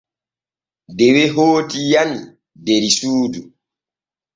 Dewe 0.97 1.23
hooti 1.35 1.77
nyani 1.91 2.19
der 2.65 2.83
suudu. 2.97 3.41